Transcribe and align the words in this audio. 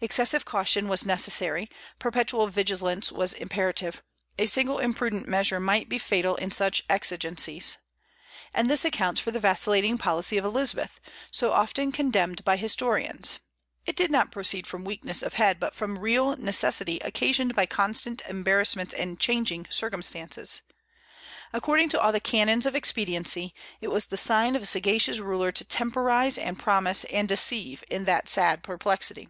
Excessive 0.00 0.44
caution 0.44 0.86
was 0.86 1.04
necessary, 1.04 1.68
perpetual 1.98 2.46
vigilance 2.46 3.10
was 3.10 3.32
imperative; 3.32 4.00
a 4.38 4.46
single 4.46 4.78
imprudent 4.78 5.26
measure 5.26 5.58
might 5.58 5.88
be 5.88 5.98
fatal 5.98 6.36
in 6.36 6.52
such 6.52 6.84
exigencies. 6.88 7.78
And 8.54 8.70
this 8.70 8.84
accounts 8.84 9.20
for 9.20 9.32
the 9.32 9.40
vacillating 9.40 9.98
policy 9.98 10.36
of 10.36 10.44
Elizabeth, 10.44 11.00
so 11.32 11.50
often 11.50 11.90
condemned 11.90 12.44
by 12.44 12.56
historians. 12.56 13.40
It 13.86 13.96
did 13.96 14.12
not 14.12 14.30
proceed 14.30 14.68
from 14.68 14.84
weakness 14.84 15.20
of 15.20 15.34
head, 15.34 15.58
but 15.58 15.74
from 15.74 15.98
real 15.98 16.36
necessity 16.36 16.98
occasioned 17.00 17.56
by 17.56 17.66
constant 17.66 18.22
embarrassments 18.28 18.94
and 18.94 19.18
changing 19.18 19.66
circumstances. 19.68 20.62
According 21.52 21.88
to 21.88 22.00
all 22.00 22.12
the 22.12 22.20
canons 22.20 22.66
of 22.66 22.76
expediency, 22.76 23.52
it 23.80 23.88
was 23.88 24.06
the 24.06 24.16
sign 24.16 24.54
of 24.54 24.62
a 24.62 24.66
sagacious 24.66 25.18
ruler 25.18 25.50
to 25.50 25.64
temporize 25.64 26.38
and 26.38 26.56
promise 26.56 27.02
and 27.06 27.26
deceive 27.28 27.82
in 27.90 28.04
that 28.04 28.28
sad 28.28 28.62
perplexity. 28.62 29.28